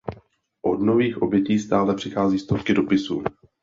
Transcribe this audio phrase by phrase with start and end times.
[0.61, 3.23] Od nových obětí stále přichází stovky dopisů.